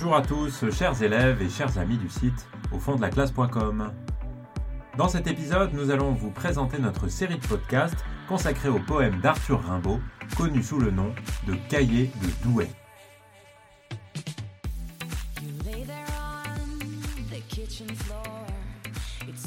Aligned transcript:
Bonjour 0.00 0.14
à 0.14 0.22
tous, 0.22 0.70
chers 0.70 1.02
élèves 1.02 1.42
et 1.42 1.48
chers 1.48 1.76
amis 1.76 1.96
du 1.96 2.08
site 2.08 2.46
au 2.70 2.78
fond 2.78 2.94
de 2.94 3.00
la 3.00 3.10
classe.com. 3.10 3.92
Dans 4.96 5.08
cet 5.08 5.26
épisode, 5.26 5.74
nous 5.74 5.90
allons 5.90 6.12
vous 6.12 6.30
présenter 6.30 6.78
notre 6.78 7.08
série 7.08 7.36
de 7.36 7.44
podcasts 7.44 8.04
consacrée 8.28 8.68
au 8.68 8.78
poème 8.78 9.20
d'Arthur 9.20 9.60
Rimbaud, 9.60 9.98
connu 10.36 10.62
sous 10.62 10.78
le 10.78 10.92
nom 10.92 11.12
de 11.48 11.54
Cahier 11.68 12.12
de 12.22 12.48
Douai. 12.48 12.68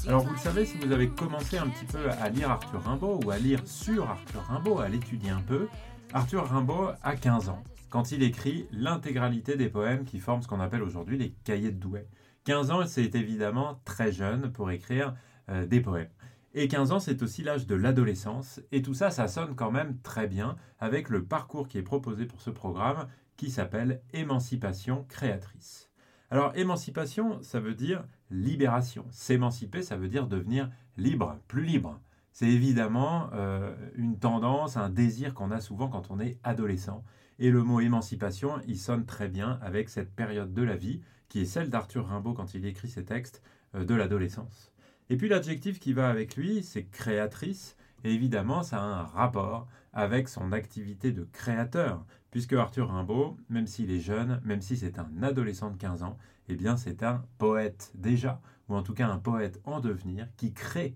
Alors 0.06 0.26
vous 0.26 0.34
le 0.34 0.38
savez, 0.38 0.66
si 0.66 0.78
vous 0.80 0.92
avez 0.92 1.08
commencé 1.08 1.60
un 1.60 1.70
petit 1.70 1.86
peu 1.86 2.10
à 2.22 2.28
lire 2.28 2.52
Arthur 2.52 2.84
Rimbaud 2.84 3.22
ou 3.24 3.32
à 3.32 3.38
lire 3.38 3.62
sur 3.64 4.10
Arthur 4.10 4.44
Rimbaud, 4.50 4.80
à 4.80 4.90
l'étudier 4.90 5.30
un 5.30 5.42
peu, 5.48 5.70
Arthur 6.14 6.46
Rimbaud 6.46 6.90
a 7.04 7.16
15 7.16 7.48
ans 7.48 7.64
quand 7.92 8.12
il 8.12 8.24
écrit 8.24 8.68
l'intégralité 8.72 9.58
des 9.58 9.70
poèmes 9.70 10.06
qui 10.06 10.20
forment 10.20 10.42
ce 10.42 10.48
qu'on 10.48 10.62
appelle 10.62 10.82
aujourd'hui 10.82 11.18
les 11.18 11.36
cahiers 11.44 11.72
de 11.72 11.78
Douai. 11.78 12.08
15 12.46 12.72
ans, 12.72 12.88
c'est 12.88 13.14
évidemment 13.14 13.82
très 13.86 14.12
jeune 14.12 14.52
pour 14.52 14.72
écrire 14.72 15.14
euh, 15.50 15.68
des 15.68 15.82
poèmes. 15.82 16.10
Et 16.54 16.68
15 16.68 16.94
ans, 16.94 17.00
c'est 17.00 17.22
aussi 17.22 17.44
l'âge 17.44 17.68
de 17.68 17.76
l'adolescence. 17.76 18.62
Et 18.72 18.82
tout 18.82 18.94
ça, 18.94 19.12
ça 19.12 19.28
sonne 19.28 19.56
quand 19.56 19.72
même 19.72 20.00
très 20.00 20.28
bien 20.28 20.56
avec 20.80 21.10
le 21.10 21.26
parcours 21.26 21.68
qui 21.68 21.78
est 21.78 21.84
proposé 21.84 22.26
pour 22.26 22.42
ce 22.42 22.50
programme 22.50 23.08
qui 23.36 23.52
s'appelle 23.52 24.02
Émancipation 24.14 25.06
créatrice. 25.10 25.90
Alors, 26.30 26.56
émancipation, 26.56 27.42
ça 27.42 27.60
veut 27.60 27.76
dire 27.76 28.06
libération. 28.30 29.06
S'émanciper, 29.12 29.82
ça 29.82 29.98
veut 29.98 30.08
dire 30.08 30.28
devenir 30.28 30.70
libre, 30.96 31.38
plus 31.50 31.66
libre. 31.66 32.00
C'est 32.32 32.48
évidemment 32.48 33.30
euh, 33.34 33.76
une 33.96 34.18
tendance, 34.18 34.78
un 34.78 34.90
désir 34.90 35.34
qu'on 35.34 35.52
a 35.52 35.60
souvent 35.60 35.90
quand 35.90 36.10
on 36.10 36.22
est 36.22 36.40
adolescent. 36.44 37.04
Et 37.44 37.50
le 37.50 37.64
mot 37.64 37.80
émancipation, 37.80 38.62
il 38.68 38.78
sonne 38.78 39.08
très 39.08 39.28
bien 39.28 39.58
avec 39.64 39.90
cette 39.90 40.14
période 40.14 40.54
de 40.54 40.62
la 40.62 40.76
vie 40.76 41.02
qui 41.28 41.42
est 41.42 41.46
celle 41.46 41.72
d'Arthur 41.72 42.06
Rimbaud 42.06 42.36
quand 42.36 42.54
il 42.54 42.68
écrit 42.68 42.88
ses 42.88 43.04
textes 43.04 43.42
euh, 43.74 43.84
de 43.84 43.96
l'adolescence. 43.96 44.72
Et 45.10 45.18
puis 45.18 45.28
l'adjectif 45.28 45.80
qui 45.80 45.94
va 45.94 46.08
avec 46.08 46.36
lui, 46.36 46.62
c'est 46.62 46.84
créatrice. 46.84 47.76
Et 48.04 48.14
évidemment, 48.14 48.62
ça 48.62 48.78
a 48.78 48.86
un 48.86 49.02
rapport 49.02 49.68
avec 49.92 50.30
son 50.30 50.52
activité 50.52 51.12
de 51.14 51.28
créateur, 51.34 52.06
puisque 52.30 52.54
Arthur 52.54 52.90
Rimbaud, 52.92 53.38
même 53.50 53.66
s'il 53.66 53.90
est 53.90 54.00
jeune, 54.00 54.40
même 54.46 54.62
si 54.62 54.78
c'est 54.78 55.00
un 55.00 55.10
adolescent 55.24 55.72
de 55.72 55.78
15 55.78 56.04
ans, 56.04 56.20
eh 56.48 56.56
bien 56.56 56.78
c'est 56.78 57.02
un 57.02 57.26
poète 57.40 57.92
déjà, 57.96 58.40
ou 58.70 58.76
en 58.76 58.84
tout 58.84 58.94
cas 58.94 59.08
un 59.08 59.18
poète 59.18 59.60
en 59.64 59.80
devenir, 59.80 60.28
qui 60.38 60.54
crée 60.54 60.96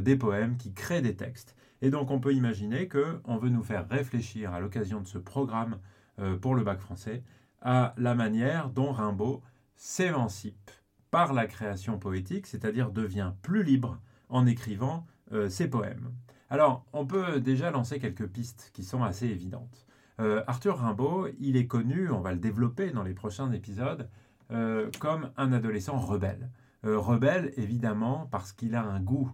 des 0.00 0.16
poèmes, 0.16 0.56
qui 0.56 0.72
crée 0.72 1.00
des 1.00 1.16
textes. 1.16 1.56
Et 1.82 1.90
donc 1.90 2.10
on 2.10 2.20
peut 2.20 2.32
imaginer 2.32 2.88
qu'on 2.88 3.36
veut 3.36 3.50
nous 3.50 3.62
faire 3.62 3.88
réfléchir 3.88 4.52
à 4.52 4.60
l'occasion 4.60 5.00
de 5.00 5.06
ce 5.06 5.18
programme 5.18 5.78
euh, 6.18 6.36
pour 6.36 6.54
le 6.54 6.64
bac 6.64 6.80
français 6.80 7.22
à 7.60 7.94
la 7.96 8.14
manière 8.14 8.70
dont 8.70 8.92
Rimbaud 8.92 9.42
s'émancipe 9.76 10.70
par 11.10 11.32
la 11.32 11.46
création 11.46 11.98
poétique, 11.98 12.46
c'est-à-dire 12.46 12.90
devient 12.90 13.32
plus 13.42 13.62
libre 13.62 14.00
en 14.28 14.46
écrivant 14.46 15.06
euh, 15.32 15.48
ses 15.48 15.68
poèmes. 15.68 16.12
Alors, 16.48 16.86
on 16.92 17.06
peut 17.06 17.40
déjà 17.40 17.70
lancer 17.70 17.98
quelques 17.98 18.26
pistes 18.26 18.70
qui 18.72 18.84
sont 18.84 19.02
assez 19.02 19.26
évidentes. 19.26 19.86
Euh, 20.20 20.42
Arthur 20.46 20.78
Rimbaud, 20.78 21.28
il 21.40 21.56
est 21.56 21.66
connu, 21.66 22.10
on 22.10 22.20
va 22.20 22.32
le 22.32 22.38
développer 22.38 22.90
dans 22.90 23.02
les 23.02 23.14
prochains 23.14 23.50
épisodes, 23.52 24.08
euh, 24.52 24.90
comme 25.00 25.30
un 25.36 25.52
adolescent 25.52 25.98
rebelle. 25.98 26.50
Euh, 26.84 26.98
rebelle, 26.98 27.52
évidemment, 27.56 28.28
parce 28.30 28.52
qu'il 28.52 28.74
a 28.74 28.82
un 28.82 29.00
goût 29.00 29.30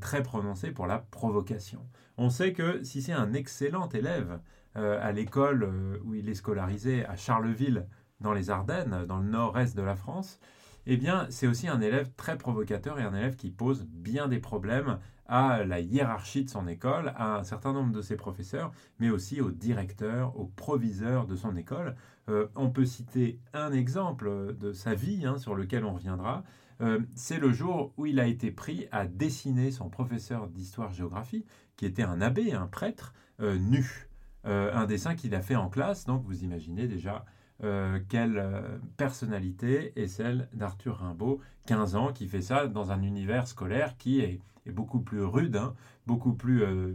très 0.00 0.22
prononcé 0.22 0.70
pour 0.70 0.86
la 0.86 0.98
provocation. 0.98 1.80
On 2.16 2.30
sait 2.30 2.52
que 2.52 2.82
si 2.82 3.02
c'est 3.02 3.12
un 3.12 3.32
excellent 3.32 3.88
élève 3.88 4.40
à 4.74 5.12
l'école 5.12 6.00
où 6.04 6.14
il 6.14 6.28
est 6.28 6.34
scolarisé 6.34 7.04
à 7.06 7.16
Charleville, 7.16 7.86
dans 8.20 8.32
les 8.32 8.50
Ardennes, 8.50 9.04
dans 9.06 9.18
le 9.18 9.28
nord-est 9.28 9.76
de 9.76 9.82
la 9.82 9.96
France, 9.96 10.40
eh 10.86 10.96
bien, 10.96 11.26
c'est 11.30 11.46
aussi 11.46 11.68
un 11.68 11.80
élève 11.80 12.10
très 12.16 12.38
provocateur 12.38 12.98
et 12.98 13.02
un 13.02 13.14
élève 13.14 13.36
qui 13.36 13.50
pose 13.50 13.84
bien 13.84 14.26
des 14.28 14.38
problèmes 14.38 14.98
à 15.26 15.62
la 15.64 15.80
hiérarchie 15.80 16.44
de 16.44 16.50
son 16.50 16.66
école, 16.66 17.12
à 17.16 17.36
un 17.36 17.44
certain 17.44 17.74
nombre 17.74 17.92
de 17.92 18.00
ses 18.00 18.16
professeurs, 18.16 18.72
mais 18.98 19.10
aussi 19.10 19.42
au 19.42 19.50
directeur, 19.50 20.38
au 20.40 20.46
proviseur 20.46 21.26
de 21.26 21.36
son 21.36 21.54
école. 21.56 21.94
Euh, 22.30 22.46
on 22.54 22.70
peut 22.70 22.86
citer 22.86 23.38
un 23.52 23.72
exemple 23.72 24.56
de 24.58 24.72
sa 24.72 24.94
vie 24.94 25.26
hein, 25.26 25.36
sur 25.36 25.54
lequel 25.54 25.84
on 25.84 25.92
reviendra. 25.92 26.42
Euh, 26.80 27.00
c'est 27.14 27.38
le 27.38 27.52
jour 27.52 27.92
où 27.96 28.06
il 28.06 28.20
a 28.20 28.26
été 28.26 28.50
pris 28.50 28.86
à 28.92 29.06
dessiner 29.06 29.70
son 29.70 29.88
professeur 29.88 30.48
d'histoire-géographie, 30.48 31.44
qui 31.76 31.86
était 31.86 32.02
un 32.02 32.20
abbé, 32.20 32.52
un 32.52 32.66
prêtre, 32.66 33.14
euh, 33.40 33.58
nu. 33.58 34.08
un 34.44 34.86
dessin 34.86 35.14
qu'il 35.14 35.34
a 35.34 35.42
fait 35.42 35.56
en 35.56 35.68
classe, 35.68 36.06
donc 36.06 36.24
vous 36.24 36.42
imaginez 36.42 36.86
déjà 36.86 37.26
euh, 37.64 37.98
quelle 38.08 38.38
euh, 38.38 38.78
personnalité 38.96 39.92
est 39.96 40.06
celle 40.06 40.48
d'Arthur 40.52 40.98
Rimbaud, 40.98 41.40
15 41.66 41.96
ans, 41.96 42.12
qui 42.12 42.28
fait 42.28 42.42
ça 42.42 42.68
dans 42.68 42.92
un 42.92 43.02
univers 43.02 43.48
scolaire 43.48 43.96
qui 43.98 44.20
est, 44.20 44.40
beaucoup 44.66 45.00
plus 45.00 45.22
rude, 45.22 45.56
hein, 45.56 45.74
beaucoup 46.06 46.34
plus 46.34 46.62
euh, 46.62 46.92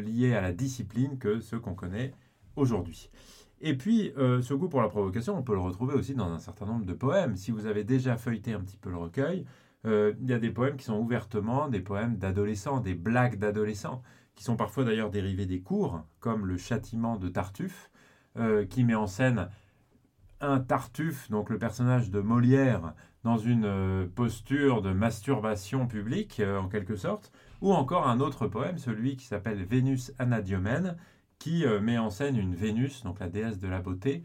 lié 0.00 0.34
à 0.34 0.40
la 0.40 0.52
discipline 0.52 1.18
que 1.18 1.38
ceux 1.38 1.60
qu'on 1.60 1.74
connaît 1.74 2.12
aujourd'hui. 2.56 3.10
Et 3.60 3.76
puis, 3.76 4.12
ce 4.16 4.54
goût 4.54 4.68
pour 4.68 4.82
la 4.82 4.88
provocation, 4.88 5.36
on 5.36 5.42
peut 5.42 5.54
le 5.54 5.60
retrouver 5.60 5.94
aussi 5.94 6.14
dans 6.14 6.30
un 6.30 6.38
certain 6.38 6.66
nombre 6.66 6.84
de 6.84 6.92
poèmes. 6.92 7.36
Si 7.36 7.50
vous 7.50 7.66
avez 7.66 7.84
déjà 7.84 8.16
feuilleté 8.16 8.52
un 8.52 8.60
petit 8.60 8.76
peu 8.76 8.90
le 8.90 8.98
recueil, 8.98 9.46
il 9.84 10.26
y 10.26 10.32
a 10.34 10.38
des 10.38 10.50
poèmes 10.50 10.76
qui 10.76 10.84
sont 10.84 10.98
ouvertement 10.98 11.68
des 11.68 11.80
poèmes 11.80 12.16
d'adolescents, 12.18 12.80
des 12.80 12.94
blagues 12.94 13.38
d'adolescents, 13.38 14.02
qui 14.34 14.44
sont 14.44 14.56
parfois 14.56 14.84
d'ailleurs 14.84 15.10
dérivés 15.10 15.46
des 15.46 15.60
cours, 15.60 16.04
comme 16.20 16.44
Le 16.44 16.58
Châtiment 16.58 17.16
de 17.16 17.28
Tartuffe, 17.28 17.90
qui 18.68 18.84
met 18.84 18.94
en 18.94 19.06
scène 19.06 19.48
un 20.40 20.60
Tartuffe, 20.60 21.30
donc 21.30 21.50
le 21.50 21.58
personnage 21.58 22.10
de 22.10 22.20
Molière, 22.20 22.94
dans 23.24 23.38
une 23.38 23.64
euh, 23.64 24.06
posture 24.14 24.82
de 24.82 24.92
masturbation 24.92 25.86
publique, 25.86 26.40
euh, 26.40 26.58
en 26.58 26.68
quelque 26.68 26.94
sorte, 26.94 27.32
ou 27.60 27.72
encore 27.72 28.06
un 28.06 28.20
autre 28.20 28.46
poème, 28.46 28.78
celui 28.78 29.16
qui 29.16 29.26
s'appelle 29.26 29.64
Vénus 29.64 30.12
Anadiomène, 30.18 30.96
qui 31.38 31.64
euh, 31.64 31.80
met 31.80 31.98
en 31.98 32.10
scène 32.10 32.36
une 32.36 32.54
Vénus, 32.54 33.02
donc 33.02 33.20
la 33.20 33.28
déesse 33.28 33.58
de 33.58 33.68
la 33.68 33.80
beauté, 33.80 34.22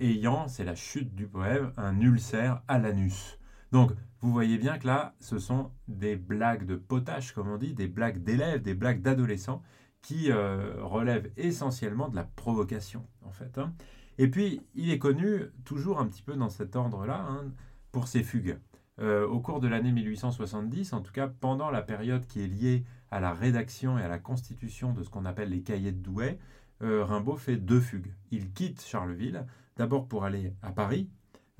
ayant, 0.00 0.48
c'est 0.48 0.64
la 0.64 0.74
chute 0.74 1.14
du 1.14 1.28
poème, 1.28 1.72
un 1.76 2.00
ulcère 2.00 2.62
à 2.66 2.78
l'anus. 2.78 3.38
Donc, 3.70 3.92
vous 4.20 4.32
voyez 4.32 4.58
bien 4.58 4.78
que 4.78 4.86
là, 4.88 5.14
ce 5.20 5.38
sont 5.38 5.70
des 5.86 6.16
blagues 6.16 6.66
de 6.66 6.74
potage, 6.74 7.32
comme 7.32 7.48
on 7.48 7.56
dit, 7.56 7.72
des 7.72 7.86
blagues 7.86 8.24
d'élèves, 8.24 8.62
des 8.62 8.74
blagues 8.74 9.00
d'adolescents, 9.00 9.62
qui 10.02 10.32
relèvent 10.32 11.30
essentiellement 11.36 12.08
de 12.08 12.16
la 12.16 12.24
provocation, 12.24 13.06
en 13.22 13.30
fait. 13.30 13.58
Hein. 13.58 13.74
Et 14.18 14.28
puis, 14.28 14.60
il 14.74 14.90
est 14.90 14.98
connu 14.98 15.42
toujours 15.64 16.00
un 16.00 16.06
petit 16.08 16.22
peu 16.22 16.34
dans 16.34 16.48
cet 16.48 16.74
ordre-là 16.74 17.24
hein, 17.28 17.44
pour 17.92 18.08
ses 18.08 18.24
fugues. 18.24 18.58
Euh, 19.00 19.26
au 19.28 19.38
cours 19.38 19.60
de 19.60 19.68
l'année 19.68 19.92
1870, 19.92 20.92
en 20.92 21.02
tout 21.02 21.12
cas 21.12 21.28
pendant 21.28 21.70
la 21.70 21.82
période 21.82 22.26
qui 22.26 22.42
est 22.42 22.48
liée 22.48 22.84
à 23.10 23.20
la 23.20 23.32
rédaction 23.32 23.98
et 23.98 24.02
à 24.02 24.08
la 24.08 24.18
constitution 24.18 24.92
de 24.92 25.02
ce 25.02 25.10
qu'on 25.10 25.24
appelle 25.24 25.50
les 25.50 25.62
cahiers 25.62 25.92
de 25.92 26.00
Douai, 26.02 26.38
euh, 26.82 27.04
Rimbaud 27.04 27.36
fait 27.36 27.56
deux 27.56 27.80
fugues. 27.80 28.12
Il 28.30 28.52
quitte 28.52 28.82
Charleville, 28.82 29.46
d'abord 29.76 30.06
pour 30.06 30.24
aller 30.24 30.52
à 30.62 30.70
Paris, 30.70 31.10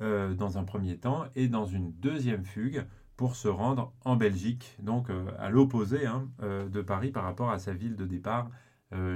euh, 0.00 0.34
dans 0.34 0.58
un 0.58 0.64
premier 0.64 0.96
temps, 0.96 1.24
et 1.34 1.48
dans 1.48 1.66
une 1.66 1.92
deuxième 1.92 2.44
fugue 2.44 2.86
pour 3.16 3.34
se 3.34 3.48
rendre 3.48 3.92
en 4.04 4.16
Belgique, 4.16 4.76
donc 4.80 5.08
à 5.40 5.50
l'opposé 5.50 6.06
hein, 6.06 6.28
de 6.38 6.82
Paris 6.82 7.10
par 7.10 7.24
rapport 7.24 7.50
à 7.50 7.58
sa 7.58 7.74
ville 7.74 7.96
de 7.96 8.06
départ, 8.06 8.48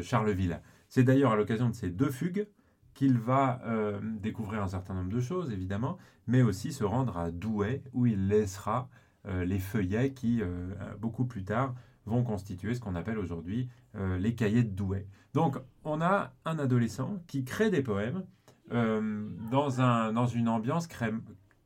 Charleville. 0.00 0.60
C'est 0.88 1.04
d'ailleurs 1.04 1.30
à 1.30 1.36
l'occasion 1.36 1.68
de 1.68 1.74
ces 1.74 1.88
deux 1.88 2.10
fugues 2.10 2.48
qu'il 2.94 3.18
va 3.18 3.60
euh, 3.64 4.00
découvrir 4.02 4.62
un 4.62 4.68
certain 4.68 4.94
nombre 4.94 5.10
de 5.10 5.20
choses, 5.20 5.50
évidemment, 5.50 5.98
mais 6.26 6.42
aussi 6.42 6.72
se 6.72 6.84
rendre 6.84 7.16
à 7.16 7.30
Douai, 7.30 7.82
où 7.92 8.06
il 8.06 8.28
laissera 8.28 8.88
euh, 9.26 9.44
les 9.44 9.58
feuillets 9.58 10.12
qui, 10.12 10.40
euh, 10.42 10.74
beaucoup 10.98 11.24
plus 11.24 11.44
tard, 11.44 11.74
vont 12.06 12.22
constituer 12.24 12.74
ce 12.74 12.80
qu'on 12.80 12.94
appelle 12.94 13.18
aujourd'hui 13.18 13.68
les 13.94 14.34
cahiers 14.34 14.64
de 14.64 14.70
Douai. 14.70 15.06
Donc, 15.34 15.58
on 15.84 16.00
a 16.00 16.32
un 16.44 16.58
adolescent 16.58 17.22
qui 17.26 17.44
crée 17.44 17.70
des 17.70 17.82
poèmes 17.82 18.24
dans, 18.70 19.80
un, 19.80 20.12
dans 20.12 20.26
une 20.26 20.48
ambiance 20.48 20.88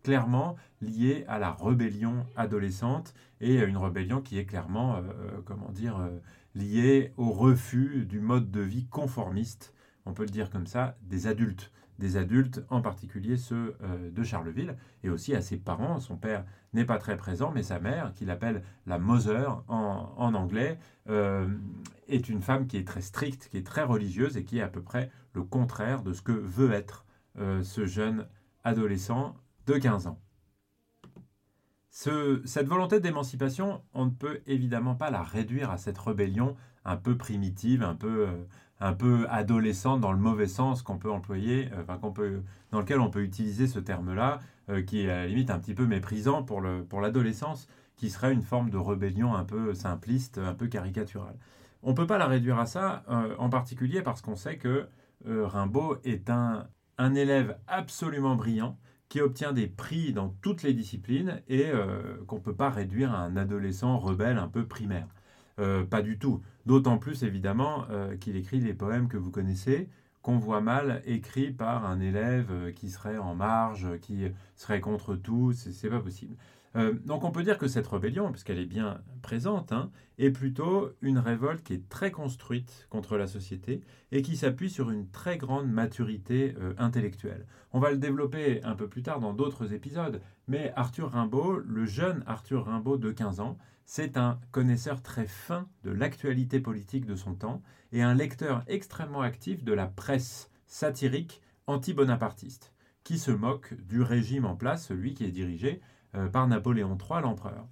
clairement 0.02 0.56
liée 0.80 1.24
à 1.28 1.38
la 1.38 1.52
rébellion 1.52 2.26
adolescente 2.36 3.14
et 3.40 3.60
à 3.60 3.64
une 3.64 3.76
rébellion 3.76 4.20
qui 4.20 4.38
est 4.38 4.44
clairement, 4.44 5.00
comment 5.44 5.70
dire, 5.70 5.98
liée 6.54 7.12
au 7.16 7.30
refus 7.30 8.04
du 8.06 8.20
mode 8.20 8.50
de 8.50 8.60
vie 8.60 8.86
conformiste 8.86 9.72
on 10.06 10.14
peut 10.14 10.22
le 10.22 10.30
dire 10.30 10.50
comme 10.50 10.66
ça, 10.66 10.96
des 11.02 11.26
adultes. 11.26 11.70
Des 11.98 12.16
adultes, 12.16 12.64
en 12.68 12.82
particulier 12.82 13.36
ceux 13.36 13.76
euh, 13.82 14.10
de 14.10 14.22
Charleville, 14.22 14.76
et 15.02 15.08
aussi 15.08 15.34
à 15.34 15.40
ses 15.40 15.56
parents. 15.56 15.98
Son 15.98 16.16
père 16.16 16.44
n'est 16.72 16.84
pas 16.84 16.98
très 16.98 17.16
présent, 17.16 17.52
mais 17.54 17.62
sa 17.62 17.78
mère, 17.78 18.12
qu'il 18.12 18.30
appelle 18.30 18.62
la 18.86 18.98
Mother 18.98 19.62
en, 19.68 20.34
anglais, 20.34 20.78
euh, 21.08 21.48
est 22.08 22.28
une 22.28 22.42
femme 22.42 22.66
qui 22.66 22.76
est 22.76 22.86
très 22.86 23.00
stricte, 23.00 23.48
qui 23.48 23.58
est 23.58 23.66
très 23.66 23.82
religieuse 23.82 24.36
et 24.36 24.44
qui 24.44 24.58
est 24.58 24.62
à 24.62 24.68
peu 24.68 24.82
près 24.82 25.10
le 25.32 25.42
contraire 25.42 26.02
de 26.02 26.12
ce 26.12 26.22
que 26.22 26.32
veut 26.32 26.72
être 26.72 27.06
euh, 27.38 27.62
ce 27.62 27.86
jeune 27.86 28.26
adolescent 28.64 29.34
de 29.66 29.74
15 29.74 30.06
ans. 30.06 30.20
Cette 32.44 32.68
volonté 32.68 33.00
d'émancipation, 33.00 33.80
on 33.94 34.04
ne 34.04 34.10
peut 34.10 34.42
évidemment 34.46 34.94
pas 34.94 35.10
la 35.10 35.22
réduire 35.22 35.70
à 35.70 35.78
cette 35.78 35.96
rébellion 35.96 36.54
un 36.84 36.96
peu 36.96 37.16
primitive, 37.16 37.82
un 37.82 37.94
peu, 37.94 38.28
euh, 38.28 38.44
un 38.80 38.92
peu 38.92 39.26
adolescente 39.30 40.02
dans 40.02 40.12
le 40.12 40.18
mauvais 40.18 40.46
sens 40.46 40.82
qu'on 40.82 40.98
peut 40.98 41.10
employer, 41.10 41.70
euh, 41.72 42.40
dans 42.70 42.80
lequel 42.80 43.00
on 43.00 43.08
peut 43.08 43.22
utiliser 43.22 43.66
ce 43.66 43.78
terme-là, 43.78 44.40
euh, 44.68 44.82
qui 44.82 45.06
est 45.06 45.10
à 45.10 45.22
la 45.22 45.26
limite 45.26 45.50
un 45.50 45.58
petit 45.58 45.72
peu 45.72 45.86
méprisant 45.86 46.42
pour, 46.42 46.60
le, 46.60 46.84
pour 46.84 47.00
l'adolescence, 47.00 47.66
qui 47.96 48.10
serait 48.10 48.34
une 48.34 48.42
forme 48.42 48.68
de 48.68 48.76
rébellion 48.76 49.34
un 49.34 49.44
peu 49.44 49.72
simpliste, 49.72 50.36
un 50.36 50.52
peu 50.52 50.66
caricaturale. 50.66 51.38
On 51.82 51.92
ne 51.92 51.96
peut 51.96 52.06
pas 52.06 52.18
la 52.18 52.26
réduire 52.26 52.58
à 52.58 52.66
ça, 52.66 53.04
en 53.38 53.48
particulier 53.48 54.02
parce 54.02 54.20
qu'on 54.20 54.36
sait 54.36 54.58
que 54.58 54.86
Rimbaud 55.24 55.98
est 56.04 56.28
un, 56.28 56.66
un 56.98 57.14
élève 57.14 57.56
absolument 57.66 58.34
brillant, 58.34 58.76
qui 59.08 59.20
obtient 59.20 59.52
des 59.52 59.66
prix 59.66 60.12
dans 60.12 60.34
toutes 60.42 60.62
les 60.62 60.74
disciplines 60.74 61.40
et 61.48 61.66
euh, 61.66 62.16
qu'on 62.26 62.36
ne 62.36 62.40
peut 62.40 62.54
pas 62.54 62.70
réduire 62.70 63.12
à 63.12 63.18
un 63.18 63.36
adolescent 63.36 63.98
rebelle 63.98 64.38
un 64.38 64.48
peu 64.48 64.66
primaire. 64.66 65.08
Euh, 65.58 65.84
pas 65.84 66.02
du 66.02 66.18
tout. 66.18 66.42
D'autant 66.66 66.98
plus 66.98 67.22
évidemment 67.22 67.84
euh, 67.90 68.16
qu'il 68.16 68.36
écrit 68.36 68.60
les 68.60 68.74
poèmes 68.74 69.08
que 69.08 69.16
vous 69.16 69.30
connaissez, 69.30 69.88
qu'on 70.22 70.38
voit 70.38 70.60
mal 70.60 71.02
écrits 71.06 71.52
par 71.52 71.86
un 71.86 72.00
élève 72.00 72.72
qui 72.74 72.90
serait 72.90 73.18
en 73.18 73.36
marge, 73.36 73.86
qui 74.00 74.24
serait 74.56 74.80
contre 74.80 75.14
tout, 75.14 75.52
c'est 75.52 75.88
pas 75.88 76.00
possible. 76.00 76.34
Euh, 76.76 76.92
donc 77.04 77.24
on 77.24 77.30
peut 77.30 77.42
dire 77.42 77.58
que 77.58 77.68
cette 77.68 77.86
rébellion, 77.86 78.30
puisqu'elle 78.30 78.58
est 78.58 78.66
bien 78.66 79.00
présente, 79.22 79.72
hein, 79.72 79.90
est 80.18 80.30
plutôt 80.30 80.90
une 81.00 81.18
révolte 81.18 81.62
qui 81.62 81.72
est 81.72 81.88
très 81.88 82.10
construite 82.10 82.86
contre 82.90 83.16
la 83.16 83.26
société 83.26 83.80
et 84.12 84.22
qui 84.22 84.36
s'appuie 84.36 84.68
sur 84.68 84.90
une 84.90 85.08
très 85.10 85.38
grande 85.38 85.70
maturité 85.70 86.54
euh, 86.60 86.74
intellectuelle. 86.78 87.46
On 87.72 87.80
va 87.80 87.90
le 87.90 87.96
développer 87.96 88.62
un 88.62 88.74
peu 88.74 88.88
plus 88.88 89.02
tard 89.02 89.20
dans 89.20 89.32
d'autres 89.32 89.72
épisodes, 89.72 90.20
mais 90.48 90.72
Arthur 90.76 91.12
Rimbaud, 91.12 91.58
le 91.58 91.86
jeune 91.86 92.22
Arthur 92.26 92.66
Rimbaud 92.66 92.98
de 92.98 93.10
15 93.10 93.40
ans, 93.40 93.56
c'est 93.86 94.16
un 94.16 94.38
connaisseur 94.50 95.00
très 95.02 95.26
fin 95.26 95.68
de 95.84 95.90
l'actualité 95.90 96.60
politique 96.60 97.06
de 97.06 97.14
son 97.14 97.34
temps 97.34 97.62
et 97.92 98.02
un 98.02 98.14
lecteur 98.14 98.64
extrêmement 98.66 99.22
actif 99.22 99.64
de 99.64 99.72
la 99.72 99.86
presse 99.86 100.50
satirique 100.66 101.40
anti-bonapartiste, 101.68 102.72
qui 103.04 103.18
se 103.18 103.30
moque 103.30 103.74
du 103.86 104.02
régime 104.02 104.44
en 104.44 104.56
place, 104.56 104.86
celui 104.86 105.14
qui 105.14 105.24
est 105.24 105.30
dirigé 105.30 105.80
par 106.32 106.46
Napoléon 106.48 106.96
III, 106.98 107.22
l'empereur. 107.22 107.66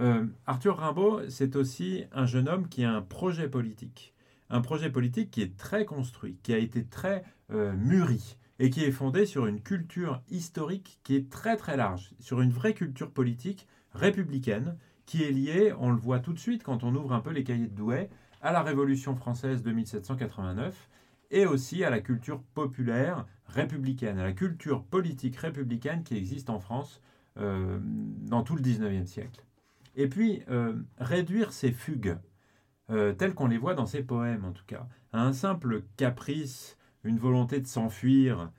Euh, 0.00 0.26
Arthur 0.46 0.76
Rimbaud, 0.76 1.28
c'est 1.28 1.56
aussi 1.56 2.04
un 2.12 2.26
jeune 2.26 2.48
homme 2.48 2.68
qui 2.68 2.84
a 2.84 2.92
un 2.92 3.02
projet 3.02 3.48
politique. 3.48 4.14
Un 4.48 4.60
projet 4.60 4.90
politique 4.90 5.30
qui 5.30 5.42
est 5.42 5.56
très 5.56 5.84
construit, 5.84 6.38
qui 6.42 6.54
a 6.54 6.58
été 6.58 6.84
très 6.84 7.24
euh, 7.52 7.72
mûri 7.74 8.38
et 8.60 8.70
qui 8.70 8.84
est 8.84 8.92
fondé 8.92 9.26
sur 9.26 9.46
une 9.46 9.60
culture 9.60 10.22
historique 10.30 11.00
qui 11.02 11.16
est 11.16 11.30
très 11.30 11.56
très 11.56 11.76
large, 11.76 12.12
sur 12.20 12.40
une 12.40 12.50
vraie 12.50 12.74
culture 12.74 13.10
politique 13.10 13.66
républicaine 13.92 14.76
qui 15.04 15.24
est 15.24 15.30
liée, 15.30 15.72
on 15.78 15.90
le 15.90 15.96
voit 15.96 16.20
tout 16.20 16.32
de 16.32 16.38
suite 16.38 16.62
quand 16.62 16.84
on 16.84 16.94
ouvre 16.94 17.12
un 17.12 17.20
peu 17.20 17.30
les 17.30 17.44
cahiers 17.44 17.66
de 17.66 17.74
Douai, 17.74 18.08
à 18.40 18.52
la 18.52 18.62
Révolution 18.62 19.16
française 19.16 19.62
de 19.62 19.72
1789 19.72 20.88
et 21.30 21.46
aussi 21.46 21.82
à 21.82 21.90
la 21.90 22.00
culture 22.00 22.40
populaire 22.54 23.26
républicaine, 23.46 24.18
à 24.18 24.24
la 24.24 24.32
culture 24.32 24.84
politique 24.84 25.36
républicaine 25.36 26.04
qui 26.04 26.16
existe 26.16 26.50
en 26.50 26.60
France 26.60 27.00
euh, 27.38 27.78
dans 27.82 28.42
tout 28.42 28.56
le 28.56 28.62
19e 28.62 29.06
siècle. 29.06 29.44
Et 29.94 30.08
puis, 30.08 30.42
euh, 30.50 30.74
réduire 30.98 31.52
ces 31.52 31.70
fugues, 31.72 32.18
euh, 32.90 33.12
telles 33.12 33.34
qu'on 33.34 33.46
les 33.46 33.58
voit 33.58 33.74
dans 33.74 33.86
ces 33.86 34.02
poèmes 34.02 34.44
en 34.44 34.52
tout 34.52 34.64
cas, 34.66 34.88
à 35.12 35.22
un 35.22 35.32
simple 35.32 35.84
caprice, 35.96 36.76
une 37.04 37.18
volonté 37.18 37.60
de 37.60 37.66
s'enfuir 37.66 38.50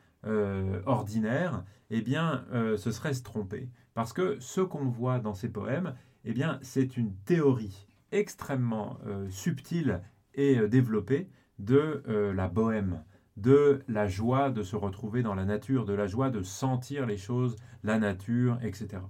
ordinaire, 0.86 1.64
eh 1.90 2.02
bien, 2.02 2.46
ce 2.52 2.92
serait 2.92 3.14
se 3.14 3.24
tromper. 3.24 3.70
Parce 3.94 4.12
que 4.12 4.38
ce 4.40 4.60
qu'on 4.60 4.86
voit 4.86 5.20
dans 5.20 5.34
ces 5.34 5.48
poèmes, 5.48 5.96
eh 6.26 6.34
bien, 6.34 6.60
c'est 6.62 6.98
une 6.98 7.16
théorie 7.26 7.88
extrêmement 8.12 8.98
subtile 9.30 10.02
et 10.34 10.68
développée 10.68 11.30
de 11.58 12.04
la 12.36 12.50
bohème, 12.50 13.04
de 13.42 13.84
la 13.88 14.08
joie 14.08 14.50
de 14.50 14.64
se 14.64 14.76
retrouver 14.76 15.24
dans 15.24 15.36
la 15.36 15.46
nature, 15.46 15.86
de 15.86 15.94
la 15.94 16.08
joie 16.08 16.30
de 16.30 16.44
sentir 16.44 17.06
les 17.06 17.18
choses, 17.18 17.56
la 17.84 17.98
nature, 17.98 18.60
etc. 18.62 19.02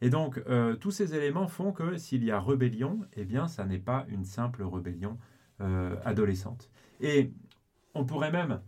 Et 0.00 0.10
donc, 0.10 0.42
euh, 0.48 0.74
tous 0.76 0.90
ces 0.90 1.14
éléments 1.14 1.46
font 1.46 1.72
que 1.72 1.96
s'il 1.96 2.24
y 2.24 2.30
a 2.30 2.40
rébellion, 2.40 3.00
eh 3.14 3.24
bien, 3.24 3.48
ça 3.48 3.64
n'est 3.64 3.78
pas 3.78 4.04
une 4.08 4.24
simple 4.24 4.62
rébellion 4.62 5.18
euh, 5.60 5.96
adolescente. 6.04 6.70
Et 7.00 7.32
on 7.94 8.04
pourrait 8.04 8.32
même 8.32 8.60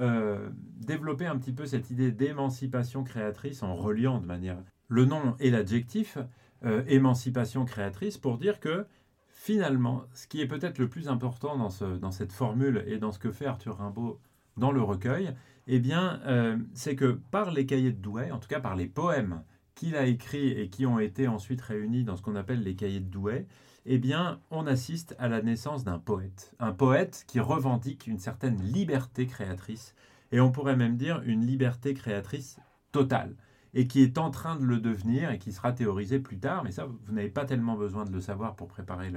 euh, 0.00 0.48
développer 0.80 1.26
un 1.26 1.36
petit 1.38 1.52
peu 1.52 1.66
cette 1.66 1.90
idée 1.90 2.10
d'émancipation 2.10 3.04
créatrice 3.04 3.62
en 3.62 3.74
reliant 3.74 4.20
de 4.20 4.26
manière 4.26 4.58
le 4.88 5.04
nom 5.04 5.36
et 5.38 5.50
l'adjectif 5.50 6.18
émancipation 6.88 7.64
créatrice 7.64 8.18
pour 8.18 8.36
dire 8.36 8.58
que 8.58 8.84
finalement, 9.28 10.02
ce 10.12 10.26
qui 10.26 10.40
est 10.40 10.48
peut-être 10.48 10.78
le 10.78 10.88
plus 10.88 11.08
important 11.08 11.56
dans, 11.56 11.70
ce, 11.70 11.84
dans 11.84 12.10
cette 12.10 12.32
formule 12.32 12.82
et 12.88 12.98
dans 12.98 13.12
ce 13.12 13.20
que 13.20 13.30
fait 13.30 13.46
Arthur 13.46 13.76
Rimbaud 13.76 14.18
dans 14.58 14.72
le 14.72 14.82
recueil, 14.82 15.34
eh 15.66 15.80
bien, 15.80 16.20
euh, 16.26 16.56
c'est 16.74 16.96
que 16.96 17.20
par 17.30 17.50
les 17.50 17.66
cahiers 17.66 17.92
de 17.92 18.00
Douai, 18.00 18.30
en 18.30 18.38
tout 18.38 18.48
cas 18.48 18.60
par 18.60 18.76
les 18.76 18.86
poèmes 18.86 19.42
qu'il 19.74 19.96
a 19.96 20.06
écrits 20.06 20.50
et 20.50 20.68
qui 20.68 20.86
ont 20.86 20.98
été 20.98 21.28
ensuite 21.28 21.60
réunis 21.60 22.04
dans 22.04 22.16
ce 22.16 22.22
qu'on 22.22 22.36
appelle 22.36 22.62
les 22.62 22.74
cahiers 22.74 23.00
de 23.00 23.10
Douai, 23.10 23.46
eh 23.86 23.98
bien, 23.98 24.40
on 24.50 24.66
assiste 24.66 25.14
à 25.18 25.28
la 25.28 25.40
naissance 25.40 25.84
d'un 25.84 25.98
poète. 25.98 26.54
Un 26.58 26.72
poète 26.72 27.24
qui 27.26 27.40
revendique 27.40 28.06
une 28.06 28.18
certaine 28.18 28.60
liberté 28.62 29.26
créatrice, 29.26 29.94
et 30.32 30.40
on 30.40 30.50
pourrait 30.50 30.76
même 30.76 30.96
dire 30.96 31.22
une 31.24 31.46
liberté 31.46 31.94
créatrice 31.94 32.58
totale, 32.92 33.34
et 33.74 33.86
qui 33.86 34.02
est 34.02 34.18
en 34.18 34.30
train 34.30 34.56
de 34.56 34.64
le 34.64 34.78
devenir 34.78 35.30
et 35.30 35.38
qui 35.38 35.52
sera 35.52 35.72
théorisé 35.72 36.18
plus 36.18 36.38
tard, 36.38 36.64
mais 36.64 36.72
ça, 36.72 36.86
vous 36.86 37.12
n'avez 37.12 37.30
pas 37.30 37.44
tellement 37.44 37.76
besoin 37.76 38.04
de 38.04 38.12
le 38.12 38.20
savoir 38.20 38.56
pour 38.56 38.68
préparer 38.68 39.12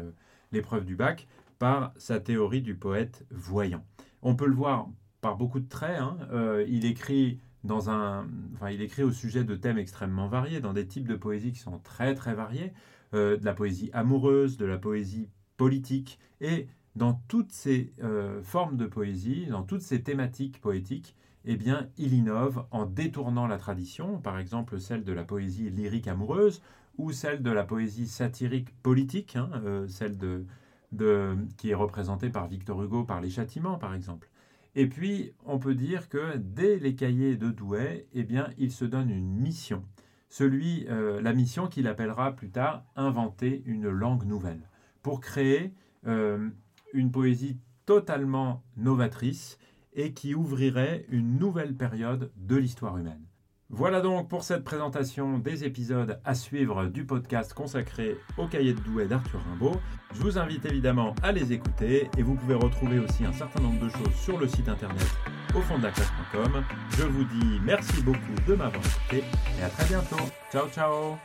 l'épreuve 0.52 0.86
du 0.86 0.96
bac, 0.96 1.28
par 1.60 1.94
sa 1.98 2.20
théorie 2.20 2.62
du 2.62 2.76
poète 2.76 3.26
voyant. 3.30 3.86
On 4.22 4.36
peut 4.36 4.48
le 4.48 4.56
voir 4.56 4.88
par 5.22 5.38
beaucoup 5.38 5.60
de 5.60 5.70
traits. 5.70 6.00
Hein. 6.00 6.18
Euh, 6.32 6.66
il 6.68 6.86
écrit 6.86 7.40
dans 7.64 7.90
un, 7.90 8.28
enfin, 8.56 8.72
il 8.72 8.82
écrit 8.82 9.04
au 9.04 9.12
sujet 9.12 9.44
de 9.44 9.56
thèmes 9.56 9.78
extrêmement 9.78 10.28
variés, 10.28 10.60
dans 10.60 10.74
des 10.74 10.88
types 10.88 11.08
de 11.08 11.16
poésie 11.16 11.54
qui 11.54 11.60
sont 11.60 11.80
très 11.80 12.16
très 12.16 12.34
variés, 12.34 12.74
euh, 13.14 13.38
de 13.38 13.46
la 13.46 13.54
poésie 13.54 13.92
amoureuse, 13.94 14.58
de 14.58 14.66
la 14.66 14.78
poésie 14.78 15.30
politique, 15.58 16.20
et 16.42 16.68
dans 16.96 17.14
toutes 17.28 17.52
ces 17.52 17.94
euh, 18.04 18.42
formes 18.42 18.78
de 18.78 18.88
poésie, 18.88 19.46
dans 19.46 19.64
toutes 19.64 19.82
ces 19.82 20.02
thématiques 20.02 20.60
poétiques, 20.60 21.16
eh 21.46 21.56
bien, 21.56 21.88
il 21.98 22.14
innove 22.14 22.66
en 22.72 22.86
détournant 22.86 23.48
la 23.48 23.58
tradition, 23.58 24.20
par 24.20 24.38
exemple 24.40 24.80
celle 24.80 25.04
de 25.04 25.14
la 25.14 25.24
poésie 25.24 25.70
lyrique 25.70 26.08
amoureuse 26.08 26.62
ou 26.98 27.12
celle 27.12 27.42
de 27.42 27.52
la 27.52 27.64
poésie 27.64 28.08
satirique 28.08 28.76
politique, 28.84 29.36
hein, 29.36 29.50
celle 29.88 30.18
de, 30.18 30.46
de, 30.92 31.36
qui 31.58 31.72
est 31.72 31.76
représentée 31.76 32.30
par 32.30 32.48
Victor 32.48 32.84
Hugo 32.84 33.04
par 33.04 33.22
les 33.22 33.30
châtiments, 33.30 33.78
par 33.78 33.96
exemple. 33.96 34.30
Et 34.76 34.88
puis, 34.88 35.34
on 35.46 35.60
peut 35.60 35.76
dire 35.76 36.08
que 36.08 36.38
dès 36.38 36.78
les 36.78 36.96
cahiers 36.96 37.36
de 37.36 37.52
Douai, 37.52 38.08
eh 38.14 38.24
bien, 38.24 38.50
il 38.58 38.72
se 38.72 38.86
donne 38.86 39.10
une 39.10 39.36
mission. 39.36 39.84
Celui, 40.30 40.86
euh, 40.88 41.22
la 41.22 41.34
mission 41.34 41.68
qu'il 41.68 41.88
appellera 41.88 42.36
plus 42.36 42.52
tard 42.52 42.86
inventer 42.96 43.64
une 43.66 43.90
langue 43.90 44.26
nouvelle, 44.26 44.70
pour 45.02 45.20
créer 45.20 45.74
euh, 46.08 46.50
une 46.94 47.12
poésie 47.12 47.60
totalement 47.86 48.64
novatrice 48.78 49.60
et 49.94 50.14
qui 50.14 50.36
ouvrirait 50.36 51.06
une 51.10 51.38
nouvelle 51.38 51.76
période 51.76 52.32
de 52.38 52.56
l'histoire 52.56 52.98
humaine. 52.98 53.26
Voilà 53.74 54.02
donc 54.02 54.28
pour 54.28 54.44
cette 54.44 54.66
présentation 54.66 55.38
des 55.38 55.64
épisodes 55.64 56.20
à 56.26 56.36
suivre 56.36 56.88
du 56.88 57.06
podcast 57.06 57.54
consacré 57.54 58.18
au 58.38 58.46
cahier 58.48 58.74
de 58.74 58.80
Douai 58.82 59.08
d'Arthur 59.08 59.40
Rimbaud. 59.50 59.80
Je 60.14 60.20
vous 60.20 60.38
invite 60.38 60.66
évidemment 60.66 61.16
à 61.24 61.32
les 61.32 61.54
écouter 61.54 62.10
et 62.18 62.22
vous 62.22 62.36
pouvez 62.36 62.56
retrouver 62.56 63.00
aussi 63.00 63.24
un 63.24 63.32
certain 63.32 63.62
nombre 63.62 63.82
de 63.82 63.90
choses 63.90 64.14
sur 64.14 64.38
le 64.38 64.48
site 64.48 64.68
internet 64.68 65.08
au 65.56 65.62
fond 65.62 65.78
de 65.78 65.84
la 65.84 65.92
classe.com. 65.92 66.64
Je 66.98 67.04
vous 67.04 67.24
dis 67.24 67.60
merci 67.64 68.02
beaucoup 68.02 68.36
de 68.46 68.56
m'avoir 68.56 68.84
écouté 68.86 69.24
et 69.58 69.64
à 69.64 69.70
très 69.70 69.86
bientôt. 69.86 70.18
Ciao 70.52 70.68
ciao 70.68 71.16